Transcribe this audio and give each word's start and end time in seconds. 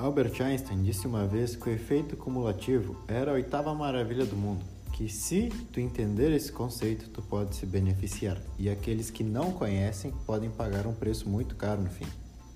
Albert 0.00 0.40
Einstein 0.40 0.82
disse 0.82 1.06
uma 1.06 1.26
vez 1.26 1.54
que 1.54 1.68
o 1.68 1.72
efeito 1.72 2.16
cumulativo 2.16 2.96
era 3.06 3.32
a 3.32 3.34
oitava 3.34 3.74
maravilha 3.74 4.24
do 4.24 4.34
mundo, 4.34 4.64
que 4.94 5.10
se 5.10 5.50
tu 5.70 5.78
entender 5.78 6.32
esse 6.32 6.50
conceito, 6.50 7.10
tu 7.10 7.20
pode 7.20 7.54
se 7.54 7.66
beneficiar, 7.66 8.40
e 8.58 8.70
aqueles 8.70 9.10
que 9.10 9.22
não 9.22 9.52
conhecem 9.52 10.10
podem 10.24 10.48
pagar 10.48 10.86
um 10.86 10.94
preço 10.94 11.28
muito 11.28 11.54
caro 11.54 11.82
no 11.82 11.90
fim. 11.90 12.06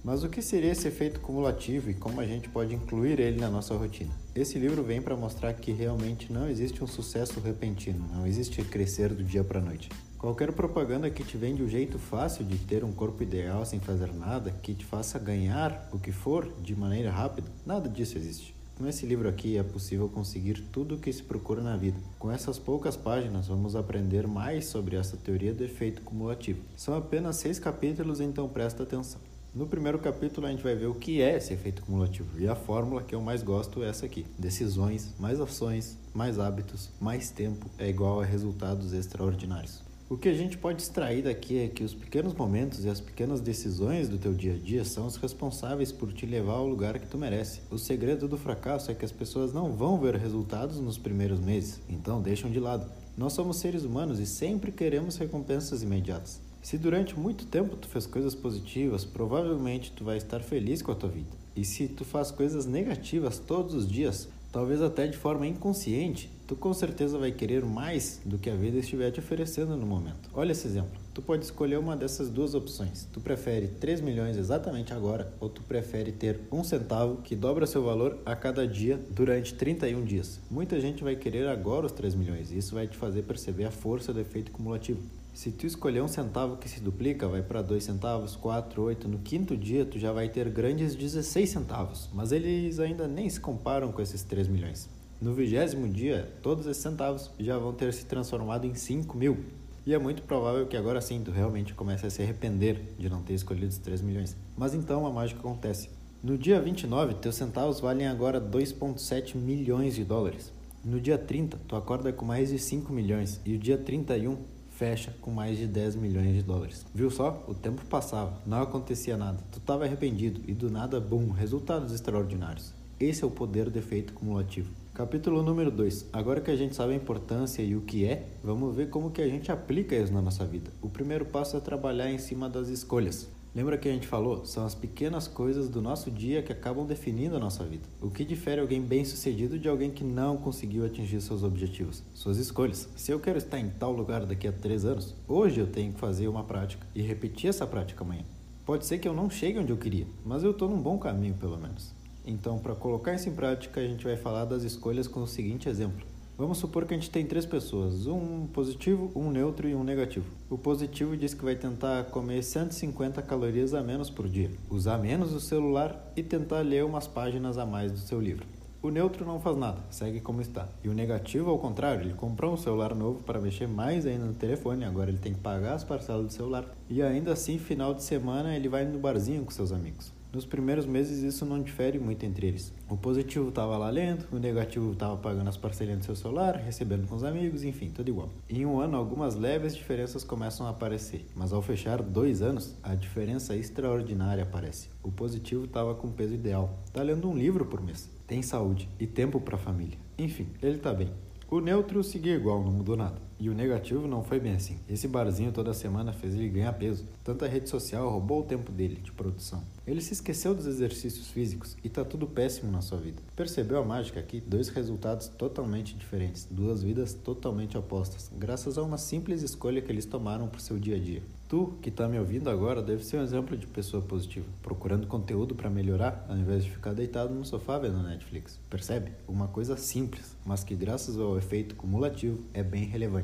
Mas 0.05 0.23
o 0.23 0.29
que 0.29 0.43
seria 0.43 0.71
esse 0.71 0.87
efeito 0.87 1.19
cumulativo 1.19 1.89
e 1.89 1.95
como 1.95 2.21
a 2.21 2.27
gente 2.27 2.47
pode 2.51 2.75
incluir 2.75 3.19
ele 3.19 3.41
na 3.41 3.49
nossa 3.49 3.75
rotina? 3.75 4.13
Esse 4.35 4.59
livro 4.59 4.83
vem 4.83 5.01
para 5.01 5.17
mostrar 5.17 5.55
que 5.55 5.73
realmente 5.73 6.31
não 6.31 6.47
existe 6.47 6.85
um 6.85 6.87
sucesso 6.87 7.41
repentino, 7.41 8.07
não 8.13 8.27
existe 8.27 8.63
crescer 8.65 9.15
do 9.15 9.25
dia 9.25 9.43
para 9.43 9.61
a 9.61 9.63
noite. 9.63 9.89
Qualquer 10.19 10.53
propaganda 10.53 11.09
que 11.09 11.25
te 11.25 11.39
vende 11.39 11.63
o 11.63 11.65
um 11.65 11.69
jeito 11.71 11.99
fácil 11.99 12.45
de 12.45 12.59
ter 12.59 12.85
um 12.85 12.93
corpo 12.93 13.23
ideal 13.23 13.65
sem 13.65 13.81
fazer 13.81 14.13
nada, 14.13 14.51
que 14.51 14.75
te 14.75 14.85
faça 14.85 15.19
ganhar 15.19 15.89
o 15.91 15.99
que 15.99 16.13
for 16.13 16.53
de 16.61 16.77
maneira 16.77 17.11
rápida, 17.11 17.49
nada 17.65 17.89
disso 17.89 18.19
existe. 18.19 18.55
Com 18.77 18.87
esse 18.87 19.07
livro 19.07 19.27
aqui 19.27 19.57
é 19.57 19.63
possível 19.63 20.09
conseguir 20.09 20.65
tudo 20.71 20.97
o 20.97 20.99
que 20.99 21.13
se 21.13 21.23
procura 21.23 21.63
na 21.63 21.79
vida. 21.79 21.97
Com 22.19 22.31
essas 22.31 22.59
poucas 22.59 22.95
páginas, 22.95 23.47
vamos 23.47 23.75
aprender 23.75 24.27
mais 24.27 24.67
sobre 24.67 24.97
essa 24.97 25.17
teoria 25.17 25.55
do 25.55 25.65
efeito 25.65 26.03
cumulativo. 26.03 26.61
São 26.77 26.95
apenas 26.95 27.37
seis 27.37 27.59
capítulos, 27.59 28.21
então 28.21 28.47
presta 28.51 28.83
atenção. 28.83 29.21
No 29.55 29.69
primeiro 29.69 30.01
capítulo 30.01 30.49
a 30.49 30.51
gente 30.51 30.65
vai 30.65 30.75
ver 30.75 30.87
o 30.87 30.95
que 30.97 31.23
é 31.23 31.37
esse 31.37 31.53
efeito 31.53 31.81
cumulativo 31.83 32.41
e 32.41 32.49
a 32.49 32.57
fórmula 32.57 33.05
que 33.05 33.15
eu 33.15 33.21
mais 33.21 33.41
gosto 33.41 33.85
é 33.85 33.89
essa 33.89 34.05
aqui: 34.05 34.27
decisões 34.37 35.15
mais 35.17 35.41
ações 35.41 35.97
mais 36.13 36.41
hábitos 36.41 36.91
mais 37.01 37.31
tempo 37.31 37.65
é 37.79 37.89
igual 37.89 38.21
a 38.21 38.25
resultados 38.25 38.93
extraordinários. 38.93 39.81
O 40.11 40.19
que 40.19 40.29
a 40.29 40.35
gente 40.35 40.59
pode 40.59 40.83
extrair 40.83 41.23
daqui 41.23 41.57
é 41.57 41.69
que 41.69 41.85
os 41.85 41.95
pequenos 41.95 42.35
momentos 42.35 42.85
e 42.85 42.89
as 42.89 43.01
pequenas 43.01 43.41
decisões 43.41 44.09
do 44.09 44.19
teu 44.19 44.35
dia 44.35 44.55
a 44.55 44.59
dia 44.59 44.85
são 44.85 45.07
os 45.07 45.15
responsáveis 45.15 45.93
por 45.93 46.13
te 46.13 46.27
levar 46.27 46.55
ao 46.55 46.67
lugar 46.67 46.99
que 46.99 47.07
tu 47.07 47.17
merece. 47.17 47.61
O 47.71 47.79
segredo 47.79 48.27
do 48.27 48.37
fracasso 48.37 48.91
é 48.91 48.95
que 48.95 49.05
as 49.05 49.13
pessoas 49.13 49.53
não 49.53 49.73
vão 49.73 50.01
ver 50.01 50.17
resultados 50.17 50.81
nos 50.81 50.99
primeiros 50.99 51.39
meses, 51.39 51.81
então 51.89 52.21
deixam 52.21 52.51
de 52.51 52.59
lado. 52.59 52.91
Nós 53.17 53.33
somos 53.33 53.59
seres 53.59 53.85
humanos 53.85 54.19
e 54.19 54.27
sempre 54.27 54.73
queremos 54.73 55.17
recompensas 55.17 55.81
imediatas. 55.81 56.41
Se 56.65 56.79
durante 56.79 57.21
muito 57.21 57.45
tempo 57.45 57.77
tu 57.77 57.87
fez 57.87 58.07
coisas 58.07 58.35
positivas, 58.35 59.05
provavelmente 59.05 59.93
tu 59.93 60.03
vai 60.03 60.17
estar 60.17 60.41
feliz 60.41 60.81
com 60.81 60.93
a 60.93 60.95
tua 60.95 61.11
vida. 61.11 61.29
E 61.55 61.63
se 61.63 61.87
tu 61.87 62.07
faz 62.07 62.31
coisas 62.31 62.65
negativas 62.65 63.39
todos 63.39 63.75
os 63.75 63.87
dias, 63.87 64.31
talvez 64.51 64.81
até 64.81 65.07
de 65.07 65.15
forma 65.15 65.47
inconsciente, 65.47 66.31
tu 66.47 66.57
com 66.57 66.73
certeza 66.73 67.19
vai 67.19 67.33
querer 67.33 67.63
mais 67.67 68.19
do 68.25 68.39
que 68.39 68.49
a 68.49 68.57
vida 68.57 68.79
estiver 68.79 69.11
te 69.11 69.21
oferecendo 69.21 69.77
no 69.77 69.87
momento. 69.87 70.31
Olha 70.33 70.53
esse 70.53 70.67
exemplo. 70.67 70.99
Tu 71.13 71.21
pode 71.21 71.45
escolher 71.45 71.79
uma 71.79 71.95
dessas 71.95 72.31
duas 72.31 72.55
opções. 72.55 73.07
Tu 73.13 73.21
prefere 73.21 73.69
3 73.69 74.01
milhões 74.01 74.39
exatamente 74.39 74.95
agora 74.95 75.31
ou 75.39 75.51
tu 75.51 75.63
prefere 75.65 76.13
ter 76.13 76.41
um 76.51 76.65
centavo 76.65 77.19
que 77.19 77.37
dobra 77.37 77.67
seu 77.67 77.85
valor 77.85 78.19
a 78.25 78.35
cada 78.35 78.67
dia 78.67 78.99
durante 79.11 79.53
31 79.53 80.03
dias. 80.03 80.41
Muita 80.51 80.81
gente 80.81 81.05
vai 81.05 81.15
querer 81.15 81.47
agora 81.47 81.85
os 81.85 81.93
3 81.93 82.15
milhões 82.15 82.51
e 82.51 82.57
isso 82.57 82.75
vai 82.75 82.89
te 82.89 82.97
fazer 82.97 83.25
perceber 83.25 83.67
a 83.67 83.71
força 83.71 84.15
do 84.15 84.21
efeito 84.21 84.51
cumulativo. 84.51 85.03
Se 85.35 85.51
tu 85.51 85.67
escolher 85.67 86.01
um 86.01 86.07
centavo 86.07 86.57
que 86.57 86.69
se 86.69 86.79
duplica, 86.79 87.27
vai 87.27 87.43
para 87.43 87.61
2 87.61 87.83
centavos, 87.83 88.37
4, 88.37 88.81
8. 88.81 89.09
No 89.09 89.19
quinto 89.19 89.57
dia, 89.57 89.85
tu 89.85 89.99
já 89.99 90.13
vai 90.13 90.29
ter 90.29 90.49
grandes 90.49 90.95
16 90.95 91.51
centavos, 91.51 92.09
mas 92.15 92.31
eles 92.31 92.79
ainda 92.79 93.09
nem 93.09 93.29
se 93.29 93.41
comparam 93.41 93.91
com 93.91 94.01
esses 94.01 94.23
3 94.23 94.47
milhões. 94.47 94.89
No 95.21 95.35
vigésimo 95.35 95.89
dia, 95.89 96.33
todos 96.41 96.69
esses 96.69 96.81
centavos 96.81 97.33
já 97.39 97.59
vão 97.59 97.73
ter 97.73 97.93
se 97.93 98.07
transformado 98.07 98.65
em 98.65 98.77
5 98.77 99.17
mil. 99.19 99.45
E 99.85 99.93
é 99.93 99.99
muito 99.99 100.23
provável 100.23 100.69
que 100.69 100.77
agora 100.77 101.01
sim 101.01 101.21
tu 101.25 101.33
realmente 101.33 101.75
comece 101.75 102.07
a 102.07 102.11
se 102.11 102.23
arrepender 102.23 102.95
de 102.97 103.11
não 103.11 103.21
ter 103.21 103.35
escolhido 103.35 103.67
os 103.67 103.79
3 103.79 104.03
milhões. 104.03 104.37
Mas 104.57 104.73
então 104.73 105.05
a 105.05 105.11
mágica 105.11 105.41
acontece. 105.41 105.91
No 106.23 106.39
dia 106.39 106.61
29, 106.61 107.15
teus 107.15 107.35
centavos 107.35 107.81
valem 107.81 108.07
agora 108.07 108.41
2,7 108.41 109.35
milhões 109.35 109.97
de 109.97 110.05
dólares. 110.05 110.53
No 110.85 111.01
dia 111.01 111.19
30, 111.19 111.59
tu 111.67 111.75
acorda 111.75 112.13
com 112.13 112.25
mais 112.25 112.51
de 112.51 112.59
5 112.59 112.93
milhões. 112.93 113.41
E 113.45 113.55
o 113.55 113.59
dia 113.59 113.77
31, 113.77 114.37
fecha 114.77 115.15
com 115.21 115.31
mais 115.31 115.57
de 115.57 115.67
10 115.67 115.97
milhões 115.97 116.35
de 116.35 116.43
dólares. 116.43 116.85
Viu 116.95 117.11
só? 117.11 117.45
O 117.47 117.55
tempo 117.55 117.85
passava, 117.87 118.35
não 118.45 118.63
acontecia 118.63 119.17
nada. 119.17 119.39
Tu 119.53 119.59
estava 119.59 119.85
arrependido 119.85 120.41
e 120.47 120.53
do 120.53 120.71
nada, 120.71 121.01
bum, 121.01 121.31
resultados 121.31 121.93
extraordinários. 121.93 122.73
Esse 122.99 123.23
é 123.23 123.27
o 123.27 123.31
poder 123.31 123.71
do 123.71 123.79
efeito 123.79 124.13
cumulativo. 124.13 124.71
Capítulo 124.93 125.43
número 125.43 125.71
2. 125.71 126.07
Agora 126.13 126.41
que 126.41 126.51
a 126.51 126.57
gente 126.57 126.77
sabe 126.77 126.93
a 126.93 126.97
importância 126.97 127.63
e 127.63 127.75
o 127.75 127.81
que 127.81 128.05
é, 128.05 128.27
vamos 128.43 128.75
ver 128.75 128.91
como 128.91 129.11
que 129.11 129.21
a 129.21 129.29
gente 129.29 129.51
aplica 129.51 129.97
isso 129.97 130.13
na 130.13 130.23
nossa 130.23 130.45
vida. 130.45 130.71
O 130.81 130.89
primeiro 130.89 131.25
passo 131.25 131.57
é 131.57 131.61
trabalhar 131.61 132.11
em 132.11 132.19
cima 132.19 132.49
das 132.49 132.69
escolhas. 132.69 133.29
Lembra 133.55 133.79
que 133.79 133.89
a 133.89 133.93
gente 133.93 134.09
falou? 134.09 134.45
São 134.45 134.67
as 134.67 134.75
pequenas 134.75 135.29
coisas 135.29 135.69
do 135.69 135.81
nosso 135.81 136.11
dia 136.11 136.43
que 136.43 136.51
acabam 136.51 136.85
definindo 136.85 137.37
a 137.37 137.39
nossa 137.39 137.63
vida. 137.63 137.85
O 138.01 138.11
que 138.11 138.25
difere 138.25 138.61
alguém 138.61 138.83
bem-sucedido 138.83 139.61
de 139.61 139.69
alguém 139.69 139.93
que 139.93 140.03
não 140.03 140.37
conseguiu 140.37 140.85
atingir 140.85 141.21
seus 141.21 141.45
objetivos? 141.45 142.03
Suas 142.13 142.39
escolhas. 142.39 142.89
Se 142.97 143.13
eu 143.13 143.21
quero 143.21 143.39
estar 143.39 143.61
em 143.61 143.71
tal 143.71 143.93
lugar 143.93 144.27
daqui 144.27 144.49
a 144.49 144.53
três 144.53 144.85
anos, 144.85 145.15
hoje 145.29 145.61
eu 145.61 145.69
tenho 145.69 145.93
que 145.93 146.01
fazer 146.01 146.27
uma 146.27 146.43
prática 146.43 146.85
e 146.97 147.01
repetir 147.01 147.49
essa 147.49 147.65
prática 147.65 148.03
amanhã. 148.03 148.25
Pode 148.67 148.87
ser 148.87 148.99
que 148.99 149.07
eu 149.07 149.15
não 149.15 149.31
chegue 149.31 149.61
onde 149.61 149.71
eu 149.71 149.77
queria, 149.77 150.07
mas 150.25 150.43
eu 150.43 150.51
estou 150.51 150.69
num 150.69 150.83
bom 150.83 150.99
caminho 150.99 151.35
pelo 151.35 151.57
menos. 151.57 151.93
Então, 152.27 152.59
para 152.59 152.75
colocar 152.75 153.15
isso 153.15 153.29
em 153.29 153.35
prática, 153.35 153.81
a 153.81 153.87
gente 153.87 154.05
vai 154.05 154.17
falar 154.17 154.47
das 154.47 154.65
escolhas 154.65 155.07
com 155.07 155.23
o 155.23 155.29
seguinte 155.29 155.69
exemplo. 155.69 156.05
Vamos 156.37 156.59
supor 156.59 156.85
que 156.85 156.93
a 156.93 156.97
gente 156.97 157.11
tem 157.11 157.25
três 157.25 157.47
pessoas, 157.47 158.09
um 158.09 158.49
positivo, 158.49 159.09
um 159.15 159.31
neutro 159.31 159.69
e 159.69 159.75
um 159.75 159.85
negativo. 159.85 160.27
O 160.51 160.59
positivo 160.59 161.17
diz 161.17 161.33
que 161.33 161.45
vai 161.45 161.55
tentar 161.55 162.07
comer 162.07 162.43
150 162.43 163.23
calorias 163.23 163.73
a 163.73 163.81
menos 163.85 164.11
por 164.11 164.27
dia, 164.27 164.51
usar 164.69 164.99
menos 164.99 165.33
o 165.33 165.39
celular 165.39 166.13
e 166.17 166.25
tentar 166.25 166.63
ler 166.63 166.85
umas 166.85 167.07
páginas 167.07 167.57
a 167.57 167.65
mais 167.65 167.93
do 167.93 167.99
seu 167.99 168.21
livro. 168.21 168.45
O 168.83 168.91
neutro 168.91 169.25
não 169.25 169.39
faz 169.39 169.57
nada, 169.57 169.79
segue 169.91 170.21
como 170.21 170.41
está. 170.41 170.69
E 170.83 170.89
o 170.89 170.93
negativo, 170.93 171.51
ao 171.51 171.59
contrário, 171.59 172.03
ele 172.03 172.15
comprou 172.15 172.53
um 172.53 172.57
celular 172.57 172.97
novo 172.97 173.23
para 173.23 173.41
mexer 173.41 173.69
mais 173.69 174.05
ainda 174.05 174.25
no 174.25 174.35
telefone, 174.35 174.85
agora 174.85 175.11
ele 175.11 175.19
tem 175.19 175.35
que 175.35 175.41
pagar 175.41 175.75
as 175.75 175.85
parcelas 175.85 176.27
do 176.27 176.33
celular. 176.33 176.67
E 176.91 177.01
ainda 177.01 177.33
assim, 177.33 177.59
final 177.59 177.95
de 177.95 178.03
semana, 178.03 178.57
ele 178.57 178.69
vai 178.69 178.85
no 178.85 178.99
barzinho 178.99 179.45
com 179.45 179.53
seus 179.53 179.71
amigos. 179.71 180.13
Nos 180.35 180.45
primeiros 180.45 180.85
meses 180.85 181.23
isso 181.23 181.47
não 181.47 181.63
difere 181.63 181.97
muito 181.97 182.27
entre 182.27 182.49
eles. 182.49 182.73
O 182.91 182.97
positivo 182.97 183.51
estava 183.51 183.79
lá 183.79 183.89
lendo, 183.89 184.27
o 184.33 184.39
negativo 184.41 184.91
estava 184.91 185.17
pagando 185.17 185.49
as 185.49 185.57
parcelinhas 185.57 186.01
do 186.01 186.07
seu 186.07 186.17
celular, 186.17 186.57
recebendo 186.57 187.07
com 187.07 187.15
os 187.15 187.23
amigos, 187.23 187.63
enfim, 187.63 187.89
tudo 187.89 188.09
igual. 188.09 188.29
Em 188.51 188.67
um 188.67 188.81
ano, 188.81 188.97
algumas 188.97 189.37
leves 189.37 189.77
diferenças 189.77 190.25
começam 190.25 190.67
a 190.67 190.71
aparecer, 190.71 191.25
mas 191.37 191.53
ao 191.53 191.63
fechar 191.63 192.03
dois 192.03 192.43
anos, 192.43 192.75
a 192.83 192.97
diferença 192.97 193.55
extraordinária 193.55 194.43
aparece. 194.43 194.89
O 195.05 195.13
positivo 195.13 195.67
estava 195.67 195.95
com 195.95 196.11
peso 196.11 196.35
ideal, 196.35 196.81
está 196.85 197.01
lendo 197.01 197.31
um 197.31 197.39
livro 197.39 197.65
por 197.67 197.81
mês, 197.81 198.11
tem 198.27 198.43
saúde 198.43 198.89
e 198.99 199.07
tempo 199.07 199.39
para 199.41 199.55
a 199.55 199.59
família. 199.59 199.97
Enfim, 200.19 200.49
ele 200.61 200.79
está 200.79 200.93
bem. 200.93 201.13
O 201.49 201.61
neutro 201.61 202.03
seguia 202.03 202.35
igual, 202.35 202.65
não 202.65 202.73
mudou 202.73 202.97
nada. 202.97 203.23
E 203.39 203.49
o 203.49 203.55
negativo 203.55 204.07
não 204.07 204.23
foi 204.23 204.39
bem 204.39 204.55
assim. 204.55 204.79
Esse 204.89 205.09
barzinho 205.09 205.53
toda 205.53 205.75
semana 205.75 206.13
fez 206.13 206.35
ele 206.35 206.49
ganhar 206.49 206.73
peso. 206.73 207.05
Tanta 207.23 207.47
rede 207.47 207.69
social 207.69 208.09
roubou 208.09 208.41
o 208.41 208.45
tempo 208.45 208.71
dele 208.71 208.97
de 208.97 209.13
produção. 209.13 209.63
Ele 209.87 210.01
se 210.01 210.15
esqueceu 210.15 210.55
dos 210.55 210.67
exercícios 210.67 211.29
físicos 211.29 211.77
e 211.85 211.91
tá 211.91 212.05
tudo 212.05 212.27
péssimo 212.27 212.73
na 212.73 212.81
sua 212.81 212.97
vida. 212.97 213.21
Percebeu 213.37 213.79
a 213.79 213.85
mágica 213.85 214.19
aqui? 214.19 214.41
Dois 214.41 214.69
resultados 214.69 215.29
totalmente 215.29 215.95
diferentes, 215.95 216.49
duas 216.51 216.83
vidas 216.83 217.13
totalmente 217.13 217.77
opostas, 217.77 218.31
graças 218.35 218.79
a 218.79 218.83
uma 218.83 218.97
simples 218.97 219.43
escolha 219.43 219.83
que 219.83 219.93
eles 219.93 220.07
tomaram 220.07 220.49
pro 220.49 220.61
seu 220.61 220.79
dia 220.79 220.97
a 220.97 220.99
dia. 220.99 221.23
Tu, 221.47 221.73
que 221.83 221.91
está 221.91 222.09
me 222.09 222.19
ouvindo 222.19 222.49
agora, 222.49 222.83
deve 222.83 223.05
ser 223.05 223.19
um 223.19 223.23
exemplo 223.23 223.57
de 223.57 223.67
pessoa 223.67 224.03
positiva, 224.03 224.47
procurando 224.63 225.07
conteúdo 225.07 225.55
para 225.55 225.69
melhorar, 225.69 226.25
ao 226.29 226.37
invés 226.37 226.65
de 226.65 226.71
ficar 226.71 226.95
deitado 226.95 227.35
no 227.35 227.45
sofá 227.45 227.79
vendo 227.79 228.03
Netflix. 228.03 228.59
Percebe? 228.71 229.13
Uma 229.29 229.47
coisa 229.47 229.77
simples, 229.77 230.35
mas 230.45 230.65
que 230.65 230.75
graças 230.75 231.19
ao 231.19 231.37
efeito 231.37 231.75
cumulativo 231.75 232.41
é 232.55 232.63
bem 232.63 232.85
relevante. 232.85 233.24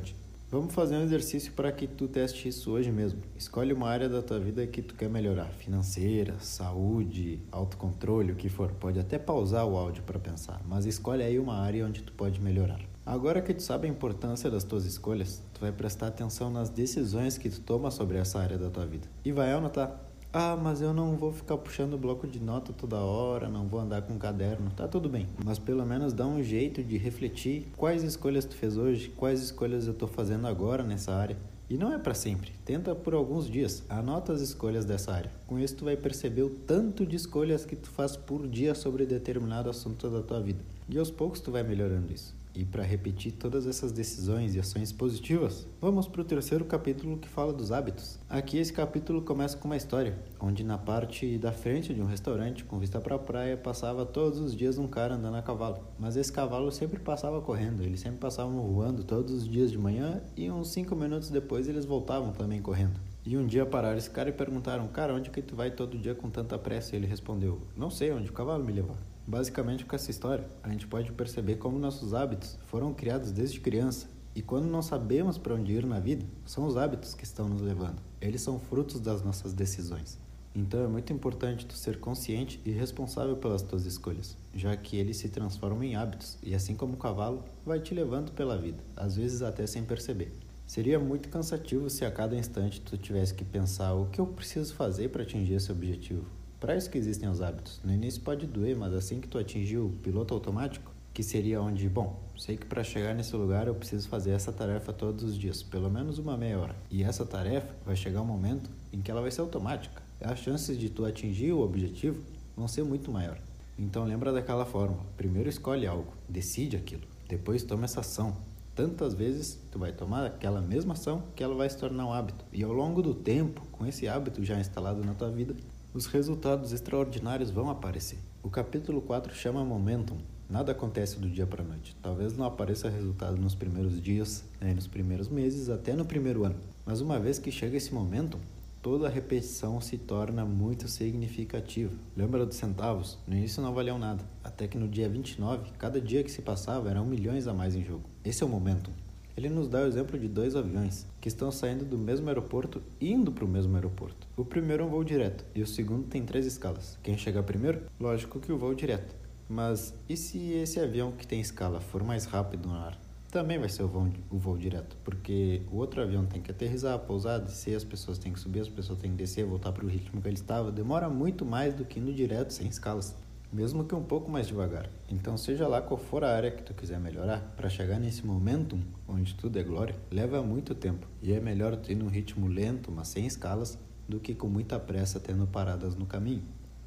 Vamos 0.50 0.74
fazer 0.74 0.96
um 0.96 1.02
exercício 1.04 1.52
para 1.52 1.70
que 1.70 1.86
tu 1.86 2.08
teste 2.08 2.48
isso 2.48 2.72
hoje 2.72 2.90
mesmo. 2.90 3.22
Escolhe 3.36 3.72
uma 3.72 3.88
área 3.88 4.08
da 4.08 4.20
tua 4.20 4.40
vida 4.40 4.66
que 4.66 4.82
tu 4.82 4.96
quer 4.96 5.08
melhorar, 5.08 5.46
financeira, 5.46 6.34
saúde, 6.40 7.40
autocontrole, 7.52 8.32
o 8.32 8.34
que 8.34 8.48
for. 8.48 8.72
Pode 8.72 8.98
até 8.98 9.16
pausar 9.16 9.64
o 9.64 9.76
áudio 9.76 10.02
para 10.02 10.18
pensar, 10.18 10.60
mas 10.66 10.86
escolhe 10.86 11.22
aí 11.22 11.38
uma 11.38 11.54
área 11.54 11.86
onde 11.86 12.02
tu 12.02 12.12
pode 12.14 12.40
melhorar. 12.40 12.80
Agora 13.06 13.40
que 13.40 13.54
tu 13.54 13.62
sabe 13.62 13.86
a 13.86 13.90
importância 13.90 14.50
das 14.50 14.64
tuas 14.64 14.84
escolhas, 14.84 15.40
tu 15.54 15.60
vai 15.60 15.70
prestar 15.70 16.08
atenção 16.08 16.50
nas 16.50 16.68
decisões 16.68 17.38
que 17.38 17.48
tu 17.48 17.60
toma 17.60 17.92
sobre 17.92 18.18
essa 18.18 18.40
área 18.40 18.58
da 18.58 18.68
tua 18.68 18.86
vida. 18.86 19.06
E 19.24 19.30
vai 19.30 19.52
anotar 19.52 20.00
ah, 20.32 20.56
mas 20.56 20.80
eu 20.80 20.94
não 20.94 21.16
vou 21.16 21.32
ficar 21.32 21.56
puxando 21.58 21.98
bloco 21.98 22.24
de 22.24 22.38
nota 22.38 22.72
toda 22.72 22.98
hora, 22.98 23.48
não 23.48 23.66
vou 23.66 23.80
andar 23.80 24.02
com 24.02 24.16
caderno. 24.16 24.70
Tá 24.76 24.86
tudo 24.86 25.08
bem, 25.08 25.26
mas 25.44 25.58
pelo 25.58 25.84
menos 25.84 26.12
dá 26.12 26.24
um 26.24 26.40
jeito 26.40 26.84
de 26.84 26.96
refletir 26.96 27.66
quais 27.76 28.04
escolhas 28.04 28.44
tu 28.44 28.54
fez 28.54 28.76
hoje, 28.76 29.08
quais 29.16 29.42
escolhas 29.42 29.88
eu 29.88 29.94
tô 29.94 30.06
fazendo 30.06 30.46
agora 30.46 30.84
nessa 30.84 31.12
área. 31.12 31.36
E 31.68 31.76
não 31.76 31.92
é 31.92 31.98
para 31.98 32.14
sempre. 32.14 32.52
Tenta 32.64 32.94
por 32.94 33.14
alguns 33.14 33.48
dias. 33.48 33.84
Anota 33.88 34.32
as 34.32 34.40
escolhas 34.40 34.84
dessa 34.84 35.12
área. 35.12 35.30
Com 35.46 35.58
isso 35.58 35.76
tu 35.76 35.84
vai 35.84 35.96
perceber 35.96 36.42
o 36.42 36.50
tanto 36.50 37.06
de 37.06 37.14
escolhas 37.14 37.64
que 37.64 37.76
tu 37.76 37.88
faz 37.90 38.16
por 38.16 38.46
dia 38.46 38.74
sobre 38.74 39.06
determinado 39.06 39.70
assunto 39.70 40.08
da 40.10 40.20
tua 40.20 40.40
vida. 40.40 40.60
E 40.88 40.98
aos 40.98 41.10
poucos 41.10 41.40
tu 41.40 41.52
vai 41.52 41.62
melhorando 41.62 42.12
isso. 42.12 42.39
E 42.54 42.64
para 42.64 42.82
repetir 42.82 43.32
todas 43.32 43.66
essas 43.66 43.92
decisões 43.92 44.54
e 44.54 44.58
ações 44.58 44.92
positivas, 44.92 45.66
vamos 45.80 46.08
para 46.08 46.20
o 46.20 46.24
terceiro 46.24 46.64
capítulo 46.64 47.16
que 47.16 47.28
fala 47.28 47.52
dos 47.52 47.70
hábitos. 47.70 48.18
Aqui 48.28 48.58
esse 48.58 48.72
capítulo 48.72 49.22
começa 49.22 49.56
com 49.56 49.68
uma 49.68 49.76
história, 49.76 50.18
onde 50.40 50.64
na 50.64 50.76
parte 50.76 51.38
da 51.38 51.52
frente 51.52 51.94
de 51.94 52.02
um 52.02 52.06
restaurante 52.06 52.64
com 52.64 52.78
vista 52.78 53.00
para 53.00 53.16
a 53.16 53.18
praia 53.18 53.56
passava 53.56 54.04
todos 54.04 54.40
os 54.40 54.56
dias 54.56 54.78
um 54.78 54.88
cara 54.88 55.14
andando 55.14 55.36
a 55.36 55.42
cavalo. 55.42 55.78
Mas 55.98 56.16
esse 56.16 56.32
cavalo 56.32 56.72
sempre 56.72 56.98
passava 56.98 57.40
correndo, 57.40 57.82
eles 57.82 58.00
sempre 58.00 58.18
passavam 58.18 58.60
voando 58.60 59.04
todos 59.04 59.32
os 59.32 59.48
dias 59.48 59.70
de 59.70 59.78
manhã 59.78 60.20
e 60.36 60.50
uns 60.50 60.68
cinco 60.68 60.96
minutos 60.96 61.30
depois 61.30 61.68
eles 61.68 61.84
voltavam 61.84 62.32
também 62.32 62.60
correndo. 62.60 62.98
E 63.24 63.36
um 63.36 63.46
dia 63.46 63.66
pararam 63.66 63.98
esse 63.98 64.10
cara 64.10 64.30
e 64.30 64.32
perguntaram: 64.32 64.88
Cara, 64.88 65.14
onde 65.14 65.30
que 65.30 65.42
tu 65.42 65.54
vai 65.54 65.70
todo 65.70 65.98
dia 65.98 66.14
com 66.14 66.30
tanta 66.30 66.58
pressa? 66.58 66.94
E 66.94 66.98
ele 66.98 67.06
respondeu: 67.06 67.60
Não 67.76 67.90
sei 67.90 68.10
onde 68.12 68.30
o 68.30 68.32
cavalo 68.32 68.64
me 68.64 68.72
levar. 68.72 69.09
Basicamente, 69.30 69.84
com 69.84 69.94
essa 69.94 70.10
história, 70.10 70.44
a 70.60 70.68
gente 70.70 70.88
pode 70.88 71.12
perceber 71.12 71.54
como 71.54 71.78
nossos 71.78 72.14
hábitos 72.14 72.58
foram 72.66 72.92
criados 72.92 73.30
desde 73.30 73.60
criança. 73.60 74.08
E 74.34 74.42
quando 74.42 74.66
não 74.66 74.82
sabemos 74.82 75.38
para 75.38 75.54
onde 75.54 75.72
ir 75.72 75.86
na 75.86 76.00
vida, 76.00 76.26
são 76.44 76.66
os 76.66 76.76
hábitos 76.76 77.14
que 77.14 77.22
estão 77.22 77.48
nos 77.48 77.62
levando. 77.62 78.02
Eles 78.20 78.42
são 78.42 78.58
frutos 78.58 78.98
das 78.98 79.22
nossas 79.22 79.52
decisões. 79.52 80.18
Então 80.52 80.82
é 80.82 80.88
muito 80.88 81.12
importante 81.12 81.64
tu 81.64 81.74
ser 81.74 82.00
consciente 82.00 82.60
e 82.64 82.72
responsável 82.72 83.36
pelas 83.36 83.62
tuas 83.62 83.86
escolhas, 83.86 84.36
já 84.52 84.76
que 84.76 84.96
eles 84.96 85.18
se 85.18 85.28
transformam 85.28 85.84
em 85.84 85.94
hábitos 85.94 86.36
e 86.42 86.52
assim 86.52 86.74
como 86.74 86.94
o 86.94 86.96
cavalo, 86.96 87.44
vai 87.64 87.78
te 87.78 87.94
levando 87.94 88.32
pela 88.32 88.58
vida, 88.58 88.82
às 88.96 89.14
vezes 89.14 89.42
até 89.42 89.64
sem 89.64 89.84
perceber. 89.84 90.32
Seria 90.66 90.98
muito 90.98 91.28
cansativo 91.28 91.88
se 91.88 92.04
a 92.04 92.10
cada 92.10 92.34
instante 92.34 92.80
tu 92.80 92.98
tivesse 92.98 93.32
que 93.32 93.44
pensar 93.44 93.94
o 93.94 94.06
que 94.06 94.20
eu 94.20 94.26
preciso 94.26 94.74
fazer 94.74 95.10
para 95.10 95.22
atingir 95.22 95.54
esse 95.54 95.70
objetivo, 95.70 96.26
para 96.60 96.76
isso 96.76 96.90
que 96.90 96.98
existem 96.98 97.28
os 97.28 97.40
hábitos. 97.40 97.80
No 97.82 97.90
início 97.90 98.20
pode 98.20 98.46
doer, 98.46 98.76
mas 98.76 98.92
assim 98.92 99.18
que 99.18 99.26
tu 99.26 99.38
atingir 99.38 99.78
o 99.78 99.88
piloto 100.02 100.34
automático, 100.34 100.92
que 101.12 101.22
seria 101.22 101.60
onde, 101.60 101.88
bom, 101.88 102.20
sei 102.38 102.56
que 102.56 102.66
para 102.66 102.84
chegar 102.84 103.14
nesse 103.14 103.34
lugar 103.34 103.66
eu 103.66 103.74
preciso 103.74 104.08
fazer 104.08 104.32
essa 104.32 104.52
tarefa 104.52 104.92
todos 104.92 105.24
os 105.24 105.36
dias, 105.36 105.62
pelo 105.62 105.90
menos 105.90 106.18
uma 106.18 106.36
meia 106.36 106.58
hora. 106.58 106.76
E 106.90 107.02
essa 107.02 107.24
tarefa 107.24 107.74
vai 107.84 107.96
chegar 107.96 108.20
um 108.20 108.26
momento 108.26 108.70
em 108.92 109.00
que 109.00 109.10
ela 109.10 109.22
vai 109.22 109.30
ser 109.30 109.40
automática. 109.40 110.02
As 110.20 110.38
chances 110.38 110.78
de 110.78 110.90
tu 110.90 111.04
atingir 111.06 111.52
o 111.52 111.60
objetivo 111.60 112.22
vão 112.54 112.68
ser 112.68 112.84
muito 112.84 113.10
maior. 113.10 113.38
Então 113.78 114.04
lembra 114.04 114.30
daquela 114.30 114.66
fórmula. 114.66 115.02
Primeiro 115.16 115.48
escolhe 115.48 115.86
algo, 115.86 116.12
decide 116.28 116.76
aquilo, 116.76 117.02
depois 117.26 117.62
toma 117.62 117.86
essa 117.86 118.00
ação. 118.00 118.36
Tantas 118.74 119.14
vezes 119.14 119.58
tu 119.72 119.78
vai 119.78 119.92
tomar 119.92 120.26
aquela 120.26 120.60
mesma 120.60 120.92
ação 120.92 121.22
que 121.34 121.42
ela 121.42 121.54
vai 121.54 121.68
se 121.68 121.78
tornar 121.78 122.06
um 122.06 122.12
hábito. 122.12 122.44
E 122.52 122.62
ao 122.62 122.72
longo 122.72 123.02
do 123.02 123.14
tempo, 123.14 123.62
com 123.72 123.86
esse 123.86 124.06
hábito 124.06 124.44
já 124.44 124.60
instalado 124.60 125.02
na 125.02 125.14
tua 125.14 125.30
vida, 125.30 125.54
os 125.92 126.06
resultados 126.06 126.72
extraordinários 126.72 127.50
vão 127.50 127.68
aparecer. 127.68 128.18
O 128.42 128.48
capítulo 128.48 129.00
4 129.02 129.34
chama 129.34 129.64
Momentum. 129.64 130.18
Nada 130.48 130.70
acontece 130.72 131.18
do 131.18 131.28
dia 131.28 131.46
para 131.46 131.62
a 131.62 131.66
noite. 131.66 131.96
Talvez 132.00 132.36
não 132.36 132.44
apareça 132.44 132.88
resultado 132.88 133.36
nos 133.36 133.56
primeiros 133.56 134.00
dias, 134.00 134.44
né, 134.60 134.72
nos 134.72 134.86
primeiros 134.86 135.28
meses, 135.28 135.68
até 135.68 135.94
no 135.94 136.04
primeiro 136.04 136.44
ano. 136.44 136.56
Mas 136.86 137.00
uma 137.00 137.18
vez 137.18 137.38
que 137.38 137.50
chega 137.50 137.76
esse 137.76 137.92
momentum, 137.92 138.38
toda 138.80 139.08
a 139.08 139.10
repetição 139.10 139.80
se 139.80 139.98
torna 139.98 140.44
muito 140.44 140.86
significativa. 140.86 141.92
Lembra 142.16 142.46
dos 142.46 142.56
centavos? 142.56 143.18
No 143.26 143.36
início 143.36 143.62
não 143.62 143.74
valiam 143.74 143.98
nada, 143.98 144.24
até 144.44 144.68
que 144.68 144.78
no 144.78 144.88
dia 144.88 145.08
29, 145.08 145.72
cada 145.76 146.00
dia 146.00 146.22
que 146.22 146.30
se 146.30 146.40
passava 146.40 146.88
eram 146.88 147.04
milhões 147.04 147.48
a 147.48 147.52
mais 147.52 147.74
em 147.74 147.84
jogo. 147.84 148.04
Esse 148.24 148.44
é 148.44 148.46
o 148.46 148.48
momentum. 148.48 148.92
Ele 149.40 149.48
nos 149.48 149.68
dá 149.68 149.80
o 149.80 149.86
exemplo 149.86 150.18
de 150.18 150.28
dois 150.28 150.54
aviões 150.54 151.06
que 151.18 151.26
estão 151.26 151.50
saindo 151.50 151.82
do 151.82 151.96
mesmo 151.96 152.28
aeroporto 152.28 152.82
e 153.00 153.10
indo 153.10 153.32
para 153.32 153.42
o 153.42 153.48
mesmo 153.48 153.74
aeroporto. 153.74 154.28
O 154.36 154.44
primeiro 154.44 154.82
é 154.82 154.86
um 154.86 154.90
voo 154.90 155.02
direto 155.02 155.46
e 155.54 155.62
o 155.62 155.66
segundo 155.66 156.06
tem 156.08 156.22
três 156.22 156.44
escalas. 156.44 156.98
Quem 157.02 157.16
chegar 157.16 157.42
primeiro? 157.42 157.84
Lógico 157.98 158.38
que 158.38 158.52
o 158.52 158.58
voo 158.58 158.74
direto. 158.74 159.16
Mas 159.48 159.94
e 160.06 160.14
se 160.14 160.52
esse 160.52 160.78
avião 160.78 161.12
que 161.12 161.26
tem 161.26 161.40
escala 161.40 161.80
for 161.80 162.04
mais 162.04 162.26
rápido 162.26 162.68
no 162.68 162.74
ar? 162.74 163.00
Também 163.30 163.58
vai 163.58 163.70
ser 163.70 163.82
o 163.82 163.88
voo, 163.88 164.10
o 164.30 164.36
voo 164.36 164.58
direto, 164.58 164.94
porque 165.02 165.62
o 165.72 165.76
outro 165.76 166.02
avião 166.02 166.26
tem 166.26 166.42
que 166.42 166.50
aterrissar, 166.50 166.98
pousar, 166.98 167.38
descer, 167.38 167.74
as 167.74 167.84
pessoas 167.84 168.18
têm 168.18 168.34
que 168.34 168.40
subir, 168.40 168.60
as 168.60 168.68
pessoas 168.68 168.98
têm 168.98 169.10
que 169.12 169.16
descer, 169.16 169.46
voltar 169.46 169.72
para 169.72 169.86
o 169.86 169.88
ritmo 169.88 170.20
que 170.20 170.28
ele 170.28 170.34
estava. 170.34 170.70
Demora 170.70 171.08
muito 171.08 171.46
mais 171.46 171.72
do 171.72 171.86
que 171.86 171.98
no 171.98 172.12
direto 172.12 172.52
sem 172.52 172.68
escalas 172.68 173.16
mesmo 173.52 173.84
que 173.84 173.94
um 173.94 174.02
pouco 174.02 174.30
mais 174.30 174.46
devagar. 174.46 174.88
Então, 175.08 175.36
seja 175.36 175.66
lá 175.66 175.82
qual 175.82 175.98
for 175.98 176.22
a 176.22 176.34
área 176.34 176.50
que 176.50 176.62
tu 176.62 176.72
quiser 176.72 177.00
melhorar, 177.00 177.40
para 177.56 177.68
chegar 177.68 177.98
nesse 177.98 178.24
momentum 178.24 178.80
onde 179.08 179.34
tudo 179.34 179.58
é 179.58 179.62
glória, 179.62 179.96
leva 180.10 180.42
muito 180.42 180.74
tempo. 180.74 181.06
E 181.22 181.32
é 181.32 181.40
melhor 181.40 181.76
tu 181.76 181.90
ir 181.90 181.96
num 181.96 182.08
ritmo 182.08 182.46
lento, 182.46 182.92
mas 182.92 183.08
sem 183.08 183.26
escalas, 183.26 183.78
do 184.08 184.20
que 184.20 184.34
com 184.34 184.48
muita 184.48 184.78
pressa 184.78 185.20
tendo 185.20 185.46
paradas 185.46 185.94
no 185.94 186.06
caminho. 186.06 186.42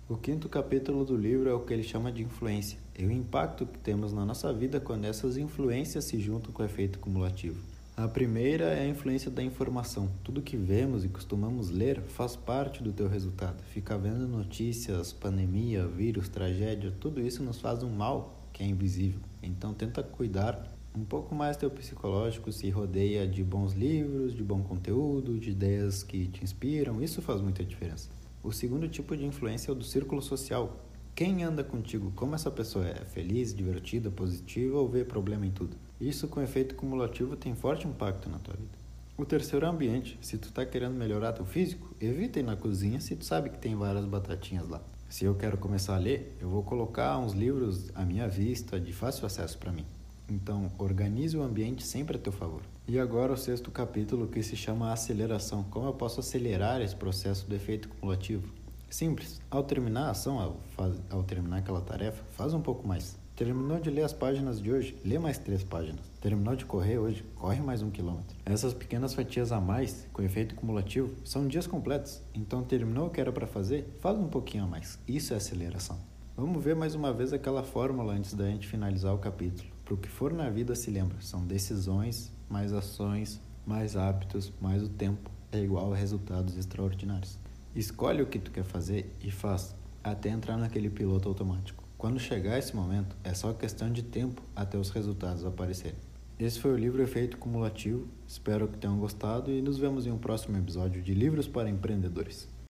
O 0.10 0.18
quinto 0.18 0.50
capítulo 0.50 1.06
do 1.06 1.16
livro 1.16 1.50
é 1.50 1.54
o 1.54 1.62
que 1.62 1.74
ele 1.74 1.84
chama 1.84 2.12
de 2.12 2.22
influência, 2.22 2.78
e 2.98 3.06
o 3.06 3.12
impacto 3.12 3.66
que 3.66 3.80
temos 3.80 4.12
na 4.12 4.26
nossa 4.26 4.52
vida 4.52 4.80
quando 4.80 5.06
essas 5.06 5.38
influências 5.38 6.06
se 6.06 6.20
juntam 6.20 6.52
com 6.52 6.62
o 6.62 6.66
efeito 6.66 7.00
cumulativo. 7.00 7.73
A 7.96 8.08
primeira 8.08 8.66
é 8.66 8.82
a 8.82 8.88
influência 8.88 9.30
da 9.30 9.44
informação. 9.44 10.10
Tudo 10.24 10.42
que 10.42 10.58
vemos 10.58 11.06
e 11.06 11.08
costumamos 11.08 11.70
ler 11.70 12.02
faz 12.02 12.36
parte 12.36 12.82
do 12.82 12.92
teu 12.92 13.08
resultado. 13.08 13.62
Ficar 13.66 13.98
vendo 13.98 14.28
notícias, 14.28 15.14
pandemia, 15.14 15.86
vírus, 15.86 16.28
tragédia, 16.28 16.92
tudo 17.00 17.22
isso 17.22 17.44
nos 17.44 17.60
faz 17.60 17.84
um 17.84 17.92
mal 17.92 18.50
que 18.52 18.64
é 18.64 18.66
invisível. 18.66 19.20
Então 19.44 19.76
tenta 19.76 20.02
cuidar 20.02 20.76
um 20.98 21.06
pouco 21.06 21.36
mais 21.36 21.56
teu 21.56 21.70
psicológico, 21.70 22.52
se 22.52 22.68
rodeia 22.72 23.28
de 23.28 23.44
bons 23.44 23.74
livros, 23.74 24.34
de 24.34 24.44
bom 24.44 24.64
conteúdo, 24.64 25.38
de 25.38 25.52
ideias 25.52 26.02
que 26.02 26.28
te 26.30 26.44
inspiram. 26.44 27.00
Isso 27.00 27.22
faz 27.22 27.42
muita 27.42 27.64
diferença. 27.64 28.10
O 28.42 28.52
segundo 28.52 28.88
tipo 28.88 29.16
de 29.16 29.24
influência 29.24 29.70
é 29.70 29.72
o 29.72 29.76
do 29.76 29.84
círculo 29.84 30.20
social. 30.20 30.84
Quem 31.14 31.44
anda 31.44 31.64
contigo, 31.64 32.12
como 32.16 32.34
essa 32.34 32.50
pessoa 32.50 32.88
é 32.88 33.06
feliz, 33.06 33.54
divertida, 33.54 34.10
positiva 34.10 34.80
ou 34.80 34.90
vê 34.90 35.06
problema 35.06 35.46
em 35.46 35.52
tudo? 35.52 35.78
Isso 36.04 36.28
com 36.28 36.42
efeito 36.42 36.76
cumulativo 36.76 37.38
tem 37.38 37.56
forte 37.56 37.88
impacto 37.88 38.30
na 38.30 38.38
tua 38.38 38.56
vida. 38.56 38.78
O 39.18 39.24
terceiro 39.24 39.66
ambiente. 39.66 40.20
Se 40.22 40.38
tu 40.38 40.50
está 40.50 40.66
querendo 40.66 40.96
melhorar 40.96 41.32
teu 41.32 41.46
físico, 41.46 41.96
evita 42.02 42.42
ir 42.42 42.44
na 42.44 42.58
cozinha 42.58 43.00
se 43.00 43.16
tu 43.16 43.24
sabe 43.24 43.50
que 43.50 43.58
tem 43.58 43.74
várias 43.74 44.04
batatinhas 44.04 44.68
lá. 44.68 44.82
Se 45.08 45.24
eu 45.24 45.34
quero 45.34 45.58
começar 45.58 45.96
a 45.96 46.00
ler, 46.00 46.36
eu 46.42 46.50
vou 46.50 46.62
colocar 46.62 47.18
uns 47.20 47.32
livros 47.32 47.90
à 47.96 48.04
minha 48.04 48.28
vista 48.28 48.78
de 48.78 48.92
fácil 48.92 49.26
acesso 49.26 49.58
para 49.58 49.72
mim. 49.72 49.86
Então, 50.30 50.70
organize 50.78 51.38
o 51.38 51.42
ambiente 51.42 51.88
sempre 51.88 52.18
a 52.18 52.20
teu 52.20 52.34
favor. 52.34 52.64
E 52.86 53.00
agora 53.00 53.32
o 53.32 53.38
sexto 53.38 53.72
capítulo 53.72 54.28
que 54.28 54.44
se 54.44 54.58
chama 54.58 54.92
aceleração. 54.92 55.64
Como 55.72 55.88
eu 55.88 55.94
posso 55.94 56.20
acelerar 56.20 56.82
esse 56.82 56.98
processo 56.98 57.48
do 57.48 57.56
efeito 57.56 57.88
cumulativo? 57.88 58.52
Simples. 58.90 59.40
Ao 59.50 59.64
terminar 59.64 60.08
a 60.08 60.12
ação, 60.12 60.38
ao, 60.38 60.60
faz, 60.76 61.02
ao 61.10 61.24
terminar 61.24 61.60
aquela 61.60 61.80
tarefa, 61.80 62.22
faz 62.32 62.54
um 62.54 62.62
pouco 62.62 62.86
mais. 62.86 63.23
Terminou 63.36 63.80
de 63.80 63.90
ler 63.90 64.04
as 64.04 64.14
páginas 64.14 64.62
de 64.62 64.72
hoje? 64.72 64.96
Lê 65.04 65.18
mais 65.18 65.40
três 65.40 65.64
páginas. 65.64 66.06
Terminou 66.22 66.56
de 66.56 66.66
correr 66.66 67.00
hoje? 67.00 67.26
Corre 67.36 67.62
mais 67.64 67.82
um 67.82 67.90
quilômetro. 67.90 68.38
Essas 68.46 68.76
pequenas 68.76 69.16
fatias 69.16 69.52
a 69.52 69.60
mais, 69.60 70.08
com 70.14 70.22
efeito 70.22 70.54
cumulativo, 70.54 71.12
são 71.26 71.48
dias 71.48 71.66
completos. 71.66 72.22
Então 72.36 72.62
terminou 72.62 73.08
o 73.08 73.10
que 73.10 73.20
era 73.20 73.32
para 73.32 73.48
fazer? 73.48 73.98
Faz 74.00 74.20
um 74.20 74.28
pouquinho 74.28 74.66
a 74.66 74.68
mais. 74.68 75.00
Isso 75.08 75.34
é 75.34 75.38
aceleração. 75.38 75.98
Vamos 76.38 76.64
ver 76.64 76.76
mais 76.76 76.94
uma 76.94 77.12
vez 77.12 77.34
aquela 77.34 77.64
fórmula 77.64 78.14
antes 78.14 78.36
da 78.36 78.46
gente 78.46 78.68
finalizar 78.68 79.16
o 79.16 79.18
capítulo. 79.18 79.68
Para 79.84 79.96
o 79.96 79.98
que 79.98 80.10
for 80.10 80.32
na 80.32 80.52
vida 80.52 80.76
se 80.76 80.92
lembra, 80.92 81.20
são 81.20 81.44
decisões, 81.44 82.32
mais 82.48 82.72
ações, 82.72 83.42
mais 83.66 83.98
hábitos, 83.98 84.54
mais 84.62 84.84
o 84.84 84.90
tempo 84.90 85.32
é 85.52 85.58
igual 85.58 85.92
a 85.92 85.96
resultados 85.96 86.56
extraordinários. 86.56 87.40
Escolhe 87.76 88.22
o 88.22 88.28
que 88.28 88.38
tu 88.38 88.52
quer 88.52 88.64
fazer 88.64 89.12
e 89.20 89.32
faz 89.32 89.76
até 90.04 90.30
entrar 90.30 90.56
naquele 90.56 90.92
piloto 90.92 91.28
automático. 91.28 91.83
Quando 92.04 92.20
chegar 92.20 92.60
esse 92.60 92.76
momento, 92.76 93.16
é 93.24 93.34
só 93.34 93.54
questão 93.54 93.90
de 93.90 94.04
tempo 94.04 94.42
até 94.54 94.78
os 94.78 94.90
resultados 94.90 95.46
aparecerem. 95.46 95.96
Esse 96.38 96.60
foi 96.60 96.74
o 96.74 96.76
livro 96.76 97.02
Efeito 97.02 97.38
Cumulativo. 97.38 98.10
Espero 98.28 98.68
que 98.68 98.78
tenham 98.78 98.98
gostado 98.98 99.50
e 99.50 99.62
nos 99.62 99.78
vemos 99.78 100.06
em 100.06 100.12
um 100.12 100.18
próximo 100.18 100.58
episódio 100.58 101.02
de 101.02 101.14
Livros 101.14 101.48
para 101.48 101.70
Empreendedores. 101.70 102.53